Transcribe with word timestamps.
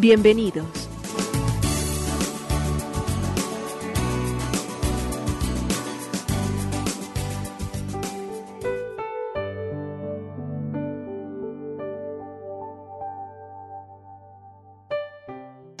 Bienvenidos. 0.00 0.64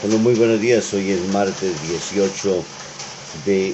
Bueno, 0.02 0.18
muy 0.18 0.34
buenos 0.34 0.60
días. 0.60 0.92
Hoy 0.94 1.12
es 1.12 1.32
martes 1.32 1.80
18 1.88 2.64
de 3.46 3.72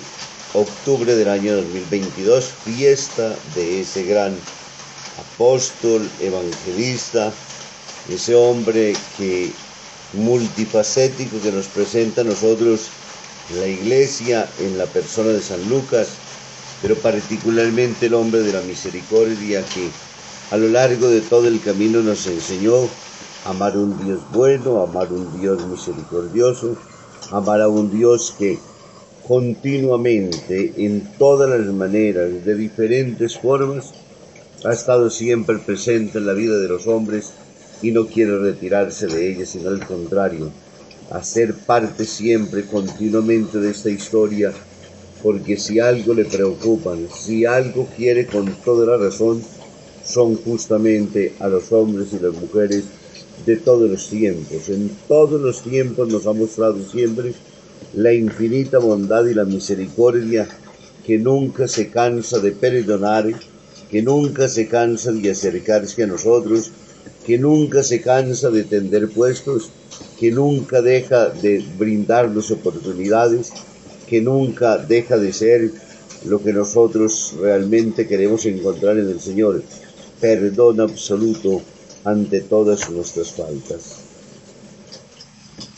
octubre 0.53 1.15
del 1.15 1.29
año 1.31 1.57
2022, 1.57 2.53
fiesta 2.67 3.35
de 3.55 3.81
ese 3.81 4.05
gran 4.05 4.37
apóstol, 5.19 6.07
evangelista, 6.21 7.33
ese 8.11 8.35
hombre 8.35 8.95
que 9.17 9.51
multifacético 10.17 11.41
que 11.43 11.53
nos 11.53 11.67
presenta 11.67 12.23
a 12.23 12.25
nosotros 12.25 12.89
la 13.59 13.67
iglesia 13.67 14.49
en 14.61 14.79
la 14.79 14.87
persona 14.87 15.31
de 15.31 15.43
San 15.43 15.69
Lucas, 15.69 16.09
pero 16.81 16.97
particularmente 16.97 18.07
el 18.07 18.15
hombre 18.15 18.41
de 18.41 18.53
la 18.53 18.63
misericordia 18.63 19.65
que 19.65 19.91
a 20.51 20.57
lo 20.57 20.69
largo 20.69 21.09
de 21.09 21.21
todo 21.21 21.49
el 21.49 21.61
camino 21.61 22.01
nos 22.01 22.27
enseñó 22.27 22.89
a 23.45 23.51
amar 23.51 23.77
un 23.77 24.03
Dios 24.05 24.21
bueno, 24.33 24.81
a 24.81 24.85
amar 24.85 25.13
un 25.13 25.41
Dios 25.41 25.67
misericordioso, 25.67 26.77
amar 27.31 27.61
a 27.61 27.69
un 27.69 27.91
Dios 27.91 28.35
que 28.39 28.59
continuamente, 29.27 30.73
en 30.77 31.13
todas 31.19 31.49
las 31.49 31.67
maneras, 31.73 32.45
de 32.45 32.55
diferentes 32.55 33.39
formas, 33.39 33.93
ha 34.65 34.73
estado 34.73 35.11
siempre 35.11 35.59
presente 35.59 36.19
en 36.19 36.27
la 36.27 36.33
vida 36.33 36.57
de 36.59 36.69
los 36.69 36.87
hombres 36.87 37.33
y 37.85 37.91
no 37.91 38.07
quiere 38.07 38.39
retirarse 38.39 39.07
de 39.07 39.31
ella, 39.31 39.45
sino 39.45 39.69
al 39.69 39.87
contrario, 39.87 40.51
hacer 41.11 41.53
parte 41.53 42.07
siempre, 42.07 42.65
continuamente 42.65 43.59
de 43.59 43.71
esta 43.71 43.91
historia, 43.91 44.55
porque 45.23 45.59
si 45.59 45.81
algo 45.81 46.15
le 46.15 46.25
preocupa, 46.25 46.97
si 47.15 47.45
algo 47.45 47.87
quiere 47.95 48.27
con 48.27 48.51
toda 48.65 48.87
la 48.87 49.05
razón, 49.05 49.43
son 50.03 50.37
justamente 50.37 51.35
a 51.41 51.49
los 51.49 51.73
hombres 51.73 52.09
y 52.13 52.23
las 52.23 52.33
mujeres 52.33 52.85
de 53.45 53.57
todos 53.57 53.91
los 53.91 54.09
tiempos. 54.09 54.71
En 54.71 54.91
todos 55.07 55.39
los 55.39 55.61
tiempos 55.63 56.09
nos 56.09 56.27
ha 56.27 56.33
mostrado 56.33 56.83
siempre 56.91 57.35
la 57.93 58.15
infinita 58.15 58.79
bondad 58.79 59.27
y 59.27 59.35
la 59.35 59.45
misericordia 59.45 60.49
que 61.07 61.19
nunca 61.19 61.69
se 61.69 61.91
cansa 61.91 62.39
de 62.39 62.53
perdonar, 62.53 63.27
que 63.91 64.01
nunca 64.01 64.49
se 64.49 64.69
cansa 64.69 65.13
de 65.13 65.31
acercarse 65.31 66.03
a 66.03 66.07
nosotros, 66.07 66.71
que 67.27 67.39
nunca 67.39 67.83
se 67.83 68.01
cansa 68.01 68.51
de 68.51 68.65
tender 68.65 69.09
puestos, 69.09 69.71
que 70.19 70.31
nunca 70.31 70.83
deja 70.83 71.31
de 71.31 71.65
brindarnos 71.79 72.51
oportunidades, 72.51 73.53
que 74.07 74.21
nunca 74.21 74.79
deja 74.79 75.17
de 75.17 75.33
ser 75.33 75.71
lo 76.27 76.43
que 76.43 76.53
nosotros 76.53 77.35
realmente 77.41 78.07
queremos 78.07 78.45
encontrar 78.47 78.99
en 78.99 79.09
el 79.09 79.21
Señor, 79.21 79.63
perdón 80.21 80.81
absoluto 80.81 81.63
ante 82.05 82.41
todas 82.41 82.91
nuestras 82.91 83.33
faltas. 83.33 84.01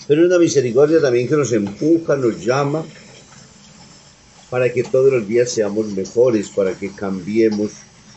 Pero 0.06 0.27
una 0.27 0.39
misericordia 0.39 1.01
también 1.01 1.29
que 1.29 1.37
nos 1.37 1.53
empuja, 1.53 2.17
nos 2.17 2.45
llama 2.45 2.85
para 4.51 4.73
que 4.73 4.85
todos 4.85 5.12
los 5.12 5.27
días 5.27 5.51
seamos 5.51 5.87
mejores, 5.89 6.51
para 6.51 6.75
que 6.75 6.93
cambiemos 6.93 7.73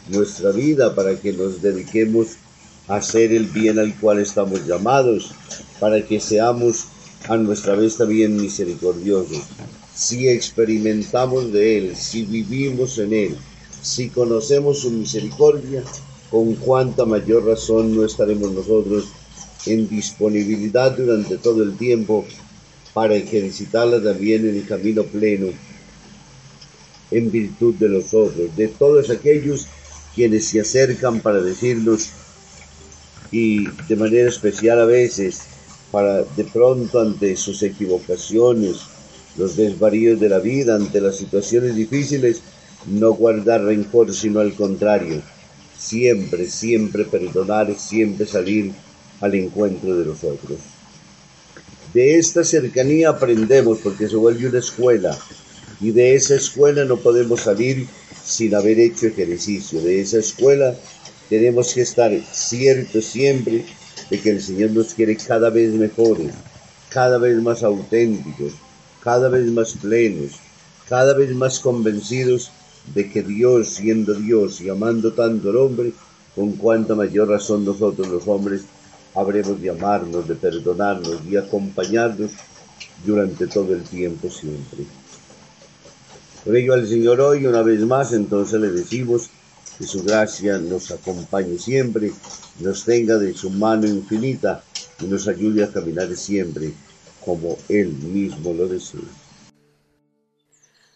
nuestra 0.09 0.51
vida, 0.51 0.93
para 0.93 1.15
que 1.15 1.33
nos 1.33 1.61
dediquemos 1.61 2.27
a 2.33 2.48
hacer 2.89 3.31
el 3.31 3.45
bien 3.45 3.79
al 3.79 3.95
cual 3.95 4.19
estamos 4.19 4.65
llamados, 4.65 5.31
para 5.79 6.05
que 6.05 6.19
seamos 6.19 6.85
a 7.27 7.37
nuestra 7.37 7.75
vez 7.75 7.97
también 7.97 8.35
misericordiosos. 8.35 9.43
Si 9.95 10.27
experimentamos 10.27 11.51
de 11.53 11.77
Él, 11.77 11.95
si 11.95 12.23
vivimos 12.23 12.97
en 12.97 13.13
Él, 13.13 13.37
si 13.81 14.09
conocemos 14.09 14.79
su 14.79 14.91
misericordia, 14.91 15.83
con 16.31 16.55
cuánta 16.55 17.05
mayor 17.05 17.45
razón 17.45 17.95
no 17.95 18.05
estaremos 18.05 18.51
nosotros 18.51 19.05
en 19.65 19.87
disponibilidad 19.87 20.91
durante 20.91 21.37
todo 21.37 21.63
el 21.63 21.77
tiempo 21.77 22.25
para 22.93 23.15
ejercitarla 23.15 24.01
también 24.01 24.47
en 24.47 24.55
el 24.55 24.67
camino 24.67 25.03
pleno, 25.03 25.47
en 27.11 27.31
virtud 27.31 27.75
de 27.75 27.89
los 27.89 28.13
otros, 28.13 28.55
de 28.55 28.67
todos 28.67 29.09
aquellos 29.09 29.67
quienes 30.15 30.45
se 30.45 30.59
acercan 30.59 31.19
para 31.19 31.41
decirnos 31.41 32.09
y 33.31 33.67
de 33.87 33.95
manera 33.95 34.29
especial 34.29 34.79
a 34.79 34.85
veces 34.85 35.41
para 35.91 36.23
de 36.23 36.43
pronto 36.43 36.99
ante 36.99 37.35
sus 37.35 37.63
equivocaciones, 37.63 38.77
los 39.37 39.55
desvaríos 39.55 40.19
de 40.19 40.29
la 40.29 40.39
vida, 40.39 40.75
ante 40.75 41.01
las 41.01 41.17
situaciones 41.17 41.75
difíciles, 41.75 42.41
no 42.87 43.13
guardar 43.13 43.63
rencor, 43.63 44.13
sino 44.13 44.39
al 44.39 44.53
contrario, 44.53 45.21
siempre, 45.77 46.47
siempre 46.47 47.05
perdonar, 47.05 47.73
siempre 47.75 48.25
salir 48.25 48.73
al 49.21 49.35
encuentro 49.35 49.95
de 49.95 50.05
los 50.05 50.23
otros. 50.23 50.59
De 51.93 52.17
esta 52.19 52.43
cercanía 52.43 53.09
aprendemos 53.09 53.79
porque 53.79 54.07
se 54.07 54.15
vuelve 54.15 54.47
una 54.47 54.59
escuela 54.59 55.17
y 55.81 55.91
de 55.91 56.15
esa 56.15 56.35
escuela 56.35 56.85
no 56.85 56.97
podemos 56.97 57.41
salir 57.41 57.87
sin 58.23 58.53
haber 58.53 58.79
hecho 58.79 59.07
ejercicio. 59.07 59.81
De 59.81 60.01
esa 60.01 60.19
escuela 60.19 60.75
tenemos 61.29 61.73
que 61.73 61.81
estar 61.81 62.11
ciertos 62.31 63.05
siempre 63.05 63.65
de 64.09 64.19
que 64.19 64.31
el 64.31 64.41
Señor 64.41 64.71
nos 64.71 64.93
quiere 64.93 65.15
cada 65.15 65.49
vez 65.49 65.71
mejores, 65.73 66.33
cada 66.89 67.19
vez 67.19 67.41
más 67.41 67.63
auténticos, 67.63 68.53
cada 69.03 69.29
vez 69.29 69.45
más 69.51 69.73
plenos, 69.73 70.31
cada 70.87 71.13
vez 71.13 71.33
más 71.35 71.59
convencidos 71.59 72.51
de 72.95 73.09
que 73.09 73.21
Dios, 73.21 73.69
siendo 73.69 74.15
Dios 74.15 74.59
y 74.61 74.69
amando 74.69 75.13
tanto 75.13 75.49
al 75.49 75.57
hombre, 75.57 75.93
con 76.35 76.53
cuánta 76.53 76.95
mayor 76.95 77.29
razón 77.29 77.63
nosotros 77.63 78.07
los 78.07 78.27
hombres 78.27 78.61
habremos 79.13 79.61
de 79.61 79.69
amarnos, 79.69 80.27
de 80.27 80.35
perdonarnos 80.35 81.19
y 81.29 81.35
acompañarnos 81.35 82.31
durante 83.05 83.45
todo 83.47 83.73
el 83.73 83.83
tiempo 83.83 84.29
siempre. 84.29 84.85
Por 86.43 86.55
ello 86.55 86.73
al 86.73 86.87
Señor 86.87 87.19
hoy 87.21 87.45
una 87.45 87.61
vez 87.61 87.81
más 87.81 88.13
entonces 88.13 88.59
le 88.59 88.71
decimos 88.71 89.29
que 89.79 89.85
su 89.85 90.03
gracia 90.03 90.59
nos 90.59 90.91
acompañe 90.91 91.57
siempre, 91.57 92.13
nos 92.59 92.85
tenga 92.85 93.17
de 93.17 93.33
su 93.33 93.49
mano 93.49 93.87
infinita 93.87 94.63
y 95.01 95.05
nos 95.05 95.27
ayude 95.27 95.63
a 95.63 95.71
caminar 95.71 96.15
siempre 96.15 96.73
como 97.25 97.57
Él 97.69 97.87
mismo 97.93 98.53
lo 98.53 98.67
desea. 98.67 98.99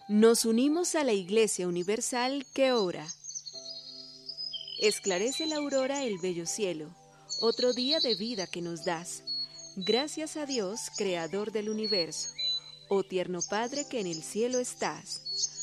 Nos 0.09 0.45
unimos 0.45 0.93
a 0.93 1.03
la 1.03 1.13
Iglesia 1.13 1.67
Universal 1.67 2.45
que 2.53 2.73
ora. 2.73 3.07
Esclarece 4.79 5.47
la 5.47 5.55
aurora 5.55 6.03
el 6.03 6.19
bello 6.19 6.45
cielo 6.45 6.93
otro 7.41 7.73
día 7.73 7.99
de 7.99 8.15
vida 8.15 8.47
que 8.47 8.61
nos 8.61 8.85
das. 8.85 9.23
Gracias 9.75 10.37
a 10.37 10.45
Dios, 10.45 10.79
Creador 10.97 11.51
del 11.51 11.69
universo, 11.69 12.29
oh 12.89 13.03
tierno 13.03 13.39
Padre 13.49 13.85
que 13.89 13.99
en 13.99 14.07
el 14.07 14.23
cielo 14.23 14.59
estás. 14.59 15.62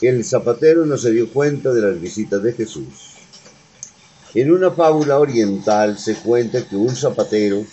El 0.00 0.24
zapatero 0.24 0.86
no 0.86 0.96
se 0.96 1.10
dio 1.10 1.30
cuenta 1.30 1.74
de 1.74 1.82
las 1.82 2.00
visitas 2.00 2.42
de 2.42 2.54
Jesús. 2.54 3.16
En 4.34 4.50
una 4.50 4.70
fábula 4.70 5.18
oriental 5.18 5.98
se 5.98 6.14
cuenta 6.14 6.66
que 6.66 6.76
un 6.76 6.96
zapatero 6.96 7.66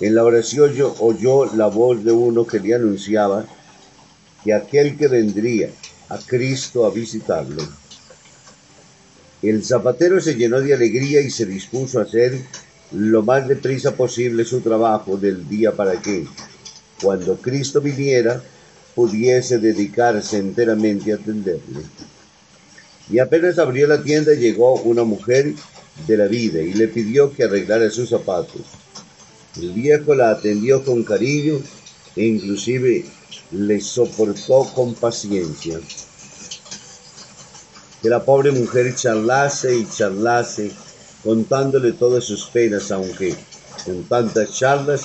en 0.00 0.14
la 0.14 0.24
oración 0.24 0.74
oyó 0.98 1.46
la 1.54 1.68
voz 1.68 2.04
de 2.04 2.12
uno 2.12 2.46
que 2.46 2.60
le 2.60 2.74
anunciaba 2.74 3.46
que 4.44 4.52
aquel 4.52 4.98
que 4.98 5.08
vendría 5.08 5.70
a 6.10 6.18
Cristo 6.18 6.84
a 6.84 6.90
visitarlo. 6.90 7.62
El 9.40 9.64
zapatero 9.64 10.20
se 10.20 10.34
llenó 10.34 10.60
de 10.60 10.74
alegría 10.74 11.22
y 11.22 11.30
se 11.30 11.46
dispuso 11.46 11.98
a 11.98 12.02
hacer 12.02 12.42
lo 12.92 13.22
más 13.22 13.48
deprisa 13.48 13.92
posible 13.94 14.44
su 14.44 14.60
trabajo 14.60 15.16
del 15.16 15.48
día 15.48 15.72
para 15.72 16.00
que, 16.02 16.26
cuando 17.00 17.36
Cristo 17.36 17.80
viniera, 17.80 18.42
pudiese 18.94 19.58
dedicarse 19.58 20.38
enteramente 20.38 21.12
a 21.12 21.16
atenderle. 21.16 21.82
Y 23.10 23.18
apenas 23.18 23.58
abrió 23.58 23.86
la 23.86 24.02
tienda 24.02 24.34
llegó 24.34 24.74
una 24.82 25.04
mujer 25.04 25.54
de 26.06 26.16
la 26.16 26.26
vida 26.26 26.60
y 26.60 26.74
le 26.74 26.88
pidió 26.88 27.32
que 27.32 27.44
arreglara 27.44 27.90
sus 27.90 28.10
zapatos. 28.10 28.62
El 29.60 29.72
viejo 29.72 30.14
la 30.14 30.30
atendió 30.30 30.84
con 30.84 31.02
cariño 31.02 31.60
e 32.16 32.24
inclusive 32.24 33.04
le 33.50 33.80
soportó 33.80 34.64
con 34.74 34.94
paciencia. 34.94 35.80
Que 38.00 38.08
la 38.08 38.24
pobre 38.24 38.52
mujer 38.52 38.94
charlase 38.94 39.76
y 39.76 39.88
charlase 39.88 40.70
contándole 41.22 41.92
todas 41.92 42.24
sus 42.24 42.46
penas, 42.46 42.90
aunque 42.90 43.34
con 43.84 44.04
tantas 44.04 44.52
charlas 44.52 45.02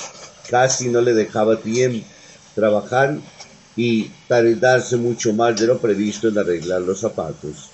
casi 0.49 0.89
no 0.89 1.01
le 1.01 1.13
dejaba 1.13 1.59
tiempo 1.59 2.05
trabajar 2.55 3.19
y 3.75 4.09
tardarse 4.27 4.95
mucho 4.95 5.33
más 5.33 5.59
de 5.59 5.67
lo 5.67 5.79
previsto 5.79 6.29
en 6.29 6.37
arreglar 6.37 6.81
los 6.81 6.99
zapatos. 6.99 7.69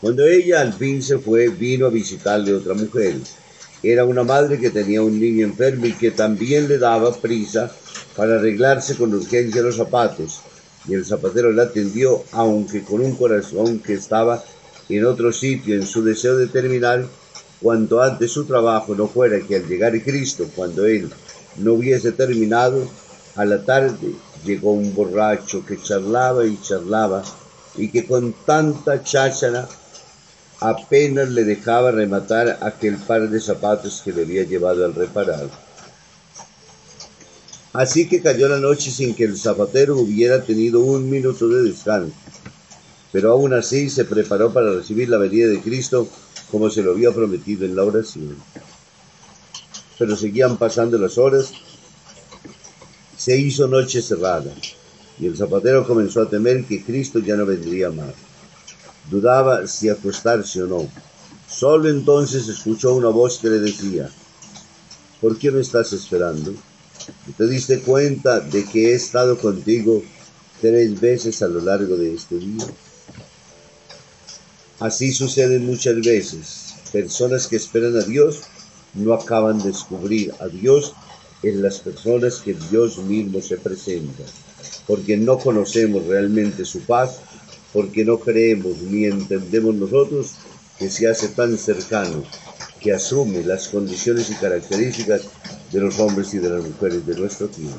Cuando 0.00 0.26
ella 0.26 0.60
al 0.60 0.72
fin 0.72 1.02
se 1.02 1.18
fue, 1.18 1.48
vino 1.48 1.86
a 1.86 1.90
visitarle 1.90 2.52
otra 2.52 2.74
mujer. 2.74 3.16
Era 3.84 4.04
una 4.04 4.24
madre 4.24 4.58
que 4.58 4.70
tenía 4.70 5.02
un 5.02 5.18
niño 5.18 5.46
enfermo 5.46 5.86
y 5.86 5.92
que 5.92 6.10
también 6.10 6.68
le 6.68 6.78
daba 6.78 7.14
prisa 7.14 7.70
para 8.16 8.34
arreglarse 8.34 8.96
con 8.96 9.14
urgencia 9.14 9.62
los 9.62 9.76
zapatos. 9.76 10.40
Y 10.88 10.94
el 10.94 11.04
zapatero 11.04 11.52
la 11.52 11.64
atendió, 11.64 12.24
aunque 12.32 12.82
con 12.82 13.00
un 13.00 13.14
corazón 13.14 13.78
que 13.78 13.94
estaba 13.94 14.42
en 14.88 15.06
otro 15.06 15.32
sitio 15.32 15.76
en 15.76 15.86
su 15.86 16.02
deseo 16.02 16.36
de 16.36 16.48
terminar 16.48 17.06
cuanto 17.60 18.02
antes 18.02 18.32
su 18.32 18.44
trabajo 18.44 18.96
no 18.96 19.06
fuera 19.06 19.40
que 19.40 19.56
al 19.56 19.68
llegar 19.68 20.00
Cristo, 20.02 20.48
cuando 20.56 20.84
él 20.84 21.08
no 21.58 21.74
hubiese 21.74 22.10
terminado, 22.10 22.88
a 23.36 23.44
la 23.44 23.64
tarde 23.64 24.14
llegó 24.44 24.72
un 24.72 24.94
borracho 24.94 25.64
que 25.64 25.80
charlaba 25.80 26.46
y 26.46 26.60
charlaba 26.60 27.22
y 27.76 27.88
que 27.88 28.06
con 28.06 28.32
tanta 28.44 29.02
cháchara 29.02 29.68
apenas 30.60 31.28
le 31.30 31.44
dejaba 31.44 31.90
rematar 31.90 32.58
aquel 32.60 32.96
par 32.96 33.28
de 33.28 33.40
zapatos 33.40 34.02
que 34.04 34.12
le 34.12 34.22
había 34.22 34.44
llevado 34.44 34.84
al 34.84 34.94
reparar. 34.94 35.48
Así 37.72 38.06
que 38.06 38.20
cayó 38.20 38.48
la 38.48 38.58
noche 38.58 38.90
sin 38.90 39.14
que 39.14 39.24
el 39.24 39.36
zapatero 39.36 39.96
hubiera 39.96 40.42
tenido 40.42 40.80
un 40.80 41.08
minuto 41.08 41.48
de 41.48 41.62
descanso, 41.62 42.14
pero 43.10 43.32
aún 43.32 43.54
así 43.54 43.88
se 43.88 44.04
preparó 44.04 44.52
para 44.52 44.72
recibir 44.72 45.08
la 45.08 45.16
venida 45.16 45.48
de 45.48 45.60
Cristo 45.60 46.06
como 46.50 46.68
se 46.68 46.82
lo 46.82 46.92
había 46.92 47.12
prometido 47.12 47.64
en 47.64 47.74
la 47.74 47.84
oración. 47.84 48.36
Pero 49.98 50.16
seguían 50.16 50.58
pasando 50.58 50.98
las 50.98 51.16
horas 51.16 51.52
se 53.22 53.38
hizo 53.38 53.68
noche 53.68 54.02
cerrada, 54.02 54.52
y 55.20 55.26
el 55.26 55.36
zapatero 55.36 55.86
comenzó 55.86 56.22
a 56.22 56.28
temer 56.28 56.64
que 56.64 56.82
Cristo 56.82 57.20
ya 57.20 57.36
no 57.36 57.46
vendría 57.46 57.88
más. 57.88 58.14
Dudaba 59.08 59.68
si 59.68 59.88
acostarse 59.88 60.60
o 60.64 60.66
no. 60.66 60.88
Solo 61.48 61.88
entonces 61.88 62.48
escuchó 62.48 62.94
una 62.94 63.10
voz 63.10 63.38
que 63.38 63.48
le 63.48 63.60
decía, 63.60 64.10
¿por 65.20 65.38
qué 65.38 65.52
me 65.52 65.60
estás 65.60 65.92
esperando? 65.92 66.52
¿Te 67.36 67.46
diste 67.46 67.78
cuenta 67.82 68.40
de 68.40 68.64
que 68.64 68.90
he 68.90 68.94
estado 68.94 69.38
contigo 69.38 70.02
tres 70.60 71.00
veces 71.00 71.42
a 71.42 71.46
lo 71.46 71.60
largo 71.60 71.96
de 71.96 72.14
este 72.14 72.40
día? 72.40 72.66
Así 74.80 75.12
sucede 75.12 75.60
muchas 75.60 76.00
veces. 76.00 76.74
Personas 76.90 77.46
que 77.46 77.54
esperan 77.54 77.96
a 77.96 78.02
Dios 78.02 78.40
no 78.94 79.14
acaban 79.14 79.60
de 79.60 79.68
descubrir 79.68 80.34
a 80.40 80.48
Dios 80.48 80.92
en 81.42 81.62
las 81.62 81.80
personas 81.80 82.40
que 82.40 82.54
Dios 82.70 82.98
mismo 82.98 83.40
se 83.40 83.56
presenta, 83.56 84.22
porque 84.86 85.16
no 85.16 85.38
conocemos 85.38 86.06
realmente 86.06 86.64
su 86.64 86.80
paz, 86.82 87.20
porque 87.72 88.04
no 88.04 88.18
creemos 88.18 88.78
ni 88.82 89.06
entendemos 89.06 89.74
nosotros 89.74 90.32
que 90.78 90.90
se 90.90 91.08
hace 91.08 91.28
tan 91.28 91.56
cercano, 91.56 92.24
que 92.80 92.92
asume 92.92 93.42
las 93.44 93.68
condiciones 93.68 94.30
y 94.30 94.34
características 94.34 95.28
de 95.72 95.80
los 95.80 95.98
hombres 96.00 96.34
y 96.34 96.38
de 96.38 96.50
las 96.50 96.64
mujeres 96.64 97.06
de 97.06 97.16
nuestro 97.16 97.48
tiempo. 97.48 97.78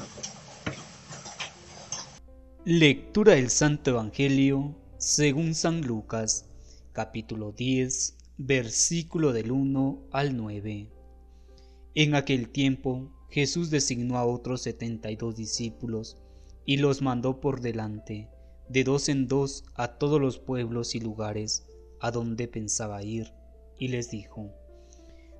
Lectura 2.66 3.34
del 3.34 3.50
Santo 3.50 3.92
Evangelio 3.92 4.76
según 4.98 5.54
San 5.54 5.82
Lucas, 5.82 6.46
capítulo 6.94 7.52
10, 7.52 8.16
versículo 8.38 9.34
del 9.34 9.52
1 9.52 10.08
al 10.12 10.38
9. 10.38 10.90
En 11.96 12.16
aquel 12.16 12.48
tiempo 12.48 13.12
Jesús 13.34 13.72
designó 13.72 14.20
a 14.20 14.28
otros 14.28 14.62
setenta 14.62 15.10
y 15.10 15.16
dos 15.16 15.36
discípulos 15.36 16.18
y 16.66 16.78
los 16.78 17.02
mandó 17.02 17.42
por 17.42 17.62
delante, 17.62 18.30
de 18.70 18.84
dos 18.84 19.10
en 19.10 19.28
dos, 19.28 19.66
a 19.74 19.98
todos 19.98 20.22
los 20.22 20.38
pueblos 20.38 20.94
y 20.94 21.00
lugares 21.00 21.66
a 22.00 22.12
donde 22.12 22.48
pensaba 22.48 23.02
ir, 23.02 23.34
y 23.76 23.88
les 23.88 24.12
dijo, 24.12 24.52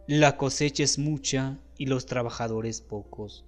La 0.08 0.38
cosecha 0.38 0.82
es 0.82 0.98
mucha 0.98 1.60
y 1.78 1.86
los 1.86 2.08
trabajadores 2.08 2.82
pocos. 2.82 3.46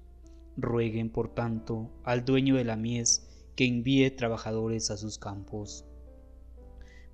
Rueguen, 0.58 1.10
por 1.10 1.34
tanto, 1.34 1.90
al 2.04 2.24
dueño 2.24 2.56
de 2.56 2.66
la 2.66 2.76
mies 2.76 3.26
que 3.56 3.66
envíe 3.66 4.12
trabajadores 4.12 4.92
a 4.92 4.98
sus 4.98 5.18
campos. 5.18 5.86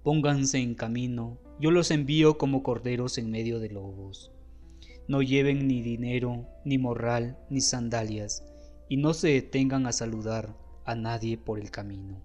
Pónganse 0.03 0.58
en 0.58 0.75
camino, 0.75 1.38
yo 1.62 1.72
los 1.72 1.91
envío 1.91 2.38
como 2.38 2.62
corderos 2.62 3.17
en 3.17 3.32
medio 3.32 3.60
de 3.60 3.70
lobos. 3.70 4.34
No 5.08 5.22
lleven 5.22 5.67
ni 5.67 5.81
dinero, 5.81 6.48
ni 6.63 6.77
morral, 6.77 7.38
ni 7.50 7.62
sandalias, 7.62 8.43
y 8.88 8.98
no 8.98 9.13
se 9.13 9.29
detengan 9.29 9.88
a 9.88 9.91
saludar 9.91 10.55
a 10.86 10.96
nadie 10.96 11.38
por 11.38 11.60
el 11.60 11.72
camino. 11.72 12.22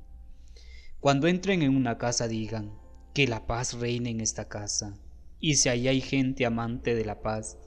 Cuando 1.00 1.28
entren 1.28 1.62
en 1.62 1.76
una 1.76 1.98
casa 1.98 2.28
digan, 2.28 2.72
que 3.14 3.26
la 3.26 3.46
paz 3.46 3.74
reine 3.74 4.10
en 4.10 4.20
esta 4.20 4.48
casa, 4.48 4.98
y 5.40 5.54
si 5.54 5.68
allá 5.68 5.90
hay 5.90 6.00
gente 6.00 6.44
amante 6.44 6.94
de 6.94 7.04
la 7.04 7.22
paz, 7.22 7.58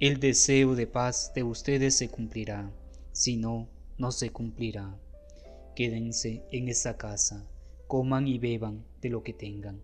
el 0.00 0.20
deseo 0.20 0.74
de 0.74 0.86
paz 0.86 1.32
de 1.34 1.42
ustedes 1.42 1.96
se 1.96 2.08
cumplirá, 2.08 2.72
si 3.12 3.36
no, 3.36 3.68
no 3.96 4.12
se 4.12 4.30
cumplirá. 4.30 4.98
Quédense 5.74 6.44
en 6.52 6.68
esa 6.68 6.96
casa, 6.96 7.48
coman 7.86 8.28
y 8.28 8.38
beban 8.38 8.84
de 9.00 9.10
lo 9.10 9.22
que 9.22 9.32
tengan, 9.32 9.82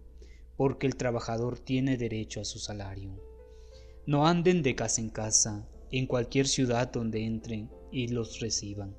porque 0.57 0.87
el 0.87 0.97
trabajador 0.97 1.59
tiene 1.59 1.97
derecho 1.97 2.41
a 2.41 2.45
su 2.45 2.59
salario. 2.59 3.34
No 4.07 4.27
anden 4.27 4.63
de 4.63 4.75
casa 4.75 5.01
en 5.01 5.09
casa, 5.09 5.67
en 5.91 6.07
cualquier 6.07 6.47
ciudad 6.47 6.93
donde 6.93 7.25
entren 7.25 7.71
y 7.91 8.09
los 8.09 8.39
reciban. 8.41 8.95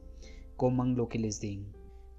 Coman 0.58 0.96
lo 0.96 1.10
que 1.10 1.20
les 1.20 1.40
den. 1.40 1.72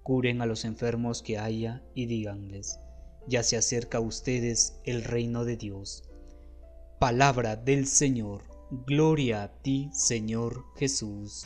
Curen 0.05 0.41
a 0.41 0.47
los 0.47 0.65
enfermos 0.65 1.21
que 1.21 1.37
haya 1.37 1.83
y 1.97 2.07
díganles, 2.07 2.79
ya 3.27 3.43
se 3.43 3.57
acerca 3.57 3.99
a 3.99 4.03
ustedes 4.03 4.75
el 4.85 5.03
reino 5.03 5.45
de 5.45 5.57
Dios. 5.57 6.05
Palabra 7.01 7.57
del 7.57 7.89
Señor. 7.89 8.43
Gloria 8.87 9.43
a 9.43 9.63
ti, 9.63 9.91
Señor 9.93 10.63
Jesús. 10.77 11.45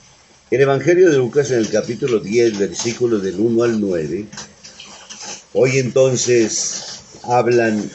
El 0.50 0.60
Evangelio 0.60 1.08
de 1.08 1.16
Lucas 1.16 1.50
en 1.52 1.60
el 1.60 1.70
capítulo 1.70 2.20
10, 2.20 2.58
versículos 2.58 3.22
del 3.22 3.40
1 3.40 3.62
al 3.62 3.80
9, 3.80 4.26
hoy 5.54 5.78
entonces 5.78 7.00
hablan 7.22 7.90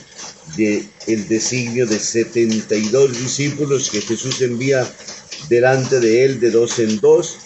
de 0.58 0.88
el 1.08 1.28
designio 1.28 1.86
de 1.86 2.00
72 2.00 3.18
discípulos 3.18 3.90
que 3.90 4.02
Jesús 4.02 4.42
envía 4.42 4.88
delante 5.50 6.00
de 6.00 6.26
él 6.26 6.40
de 6.40 6.52
dos 6.52 6.80
en 6.80 7.00
dos 7.00 7.38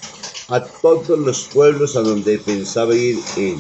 a 0.50 0.64
todos 0.64 1.20
los 1.20 1.44
pueblos 1.54 1.96
a 1.96 2.02
donde 2.02 2.38
pensaba 2.40 2.96
ir 2.96 3.20
él. 3.38 3.58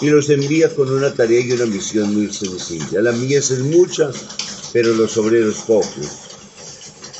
y 0.00 0.06
los 0.06 0.30
envía 0.30 0.74
con 0.74 0.90
una 0.90 1.12
tarea 1.14 1.40
y 1.40 1.52
una 1.52 1.66
misión 1.66 2.12
muy 2.14 2.32
sencilla. 2.32 3.00
La 3.00 3.12
mies 3.12 3.50
es 3.50 3.60
mucha, 3.60 4.10
pero 4.72 4.94
los 4.94 5.16
obreros 5.16 5.56
pocos. 5.66 6.08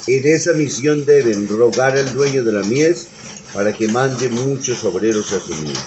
En 0.09 0.26
esa 0.26 0.52
misión 0.52 1.04
deben 1.04 1.49
rogar 1.49 1.97
al 1.97 2.12
dueño 2.12 2.42
de 2.42 2.52
la 2.52 2.62
mies 2.64 3.07
para 3.54 3.73
que 3.73 3.87
mande 3.88 4.28
muchos 4.31 4.83
obreros 4.85 5.33
a 5.33 5.40
su 5.40 5.54
mies. 5.54 5.78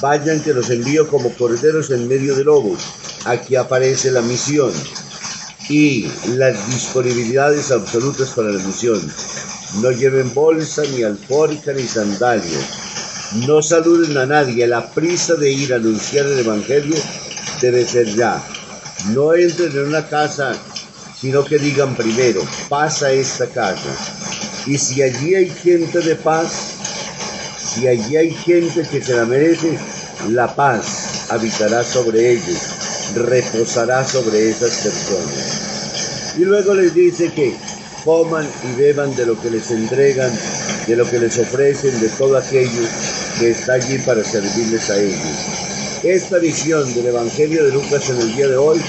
Vayan 0.00 0.42
que 0.42 0.52
los 0.52 0.70
envío 0.70 1.08
como 1.08 1.32
corderos 1.34 1.90
en 1.90 2.08
medio 2.08 2.34
de 2.34 2.44
lobos. 2.44 2.80
Aquí 3.26 3.56
aparece 3.56 4.10
la 4.10 4.22
misión 4.22 4.72
y 5.68 6.08
las 6.36 6.66
disponibilidades 6.68 7.70
absolutas 7.70 8.30
para 8.30 8.50
la 8.50 8.62
misión. 8.62 9.00
No 9.82 9.90
lleven 9.90 10.32
bolsa, 10.32 10.82
ni 10.92 11.02
alforja, 11.02 11.72
ni 11.72 11.82
sandalias 11.82 12.86
no 13.46 13.62
saluden 13.62 14.16
a 14.16 14.26
nadie. 14.26 14.66
La 14.66 14.88
prisa 14.90 15.34
de 15.34 15.50
ir 15.50 15.72
a 15.72 15.76
anunciar 15.76 16.26
el 16.26 16.38
Evangelio 16.38 16.96
debe 17.60 17.84
ser 17.84 18.14
ya. 18.14 18.42
No 19.10 19.34
entren 19.34 19.72
en 19.72 19.88
una 19.88 20.06
casa, 20.06 20.52
sino 21.20 21.44
que 21.44 21.58
digan 21.58 21.94
primero, 21.94 22.42
pasa 22.68 23.10
esta 23.10 23.46
casa. 23.46 23.90
Y 24.66 24.78
si 24.78 25.02
allí 25.02 25.34
hay 25.34 25.50
gente 25.50 26.00
de 26.00 26.16
paz, 26.16 26.48
si 27.58 27.86
allí 27.86 28.16
hay 28.16 28.30
gente 28.32 28.82
que 28.90 29.02
se 29.02 29.14
la 29.14 29.24
merece, 29.24 29.78
la 30.28 30.54
paz 30.54 31.26
habitará 31.30 31.84
sobre 31.84 32.32
ellos, 32.32 32.58
reposará 33.14 34.06
sobre 34.06 34.50
esas 34.50 34.76
personas. 34.78 36.36
Y 36.38 36.44
luego 36.44 36.74
les 36.74 36.94
dice 36.94 37.30
que 37.32 37.54
coman 38.04 38.46
y 38.62 38.80
beban 38.80 39.14
de 39.16 39.26
lo 39.26 39.40
que 39.40 39.50
les 39.50 39.70
entregan, 39.70 40.32
de 40.86 40.96
lo 40.96 41.08
que 41.08 41.18
les 41.18 41.38
ofrecen, 41.38 42.00
de 42.00 42.08
todo 42.10 42.36
aquello 42.36 42.82
que 43.38 43.50
está 43.50 43.74
allí 43.74 43.98
para 43.98 44.22
servirles 44.22 44.90
a 44.90 45.00
ellos. 45.00 45.66
Esta 46.04 46.38
visión 46.38 46.92
del 46.94 47.06
Evangelio 47.06 47.64
de 47.64 47.72
Lucas 47.72 48.08
en 48.10 48.20
el 48.20 48.36
día 48.36 48.48
de 48.48 48.56
hoy 48.56 48.80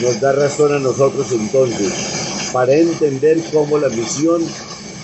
nos 0.00 0.20
da 0.20 0.32
razón 0.32 0.72
a 0.74 0.78
nosotros 0.78 1.32
entonces 1.32 1.92
para 2.52 2.72
entender 2.74 3.38
cómo 3.52 3.78
la 3.78 3.88
misión 3.88 4.42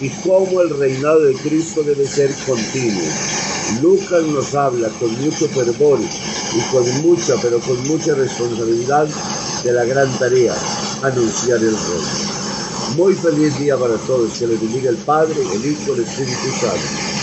y 0.01 0.09
cómo 0.11 0.61
el 0.61 0.71
reinado 0.79 1.21
de 1.21 1.35
Cristo 1.35 1.83
debe 1.83 2.07
ser 2.07 2.31
continuo. 2.47 3.03
Lucas 3.83 4.23
nos 4.25 4.55
habla 4.55 4.89
con 5.01 5.11
mucho 5.21 5.49
fervor 5.49 5.99
y 6.55 6.61
con 6.73 7.03
mucha, 7.03 7.35
pero 7.43 7.61
con 7.61 7.81
mucha 7.89 8.15
responsabilidad 8.15 9.07
de 9.65 9.73
la 9.73 9.85
gran 9.85 10.11
tarea, 10.19 10.55
anunciar 11.03 11.59
el 11.59 11.77
reino. 11.77 12.39
Muy 12.97 13.15
feliz 13.15 13.59
día 13.59 13.77
para 13.77 13.97
todos, 13.99 14.39
que 14.39 14.47
les 14.47 14.61
bendiga 14.61 14.91
el 14.91 14.97
Padre, 14.97 15.35
el 15.55 15.67
Hijo, 15.67 15.95
el 15.95 16.05
Espíritu 16.05 16.49
Santo. 16.61 17.18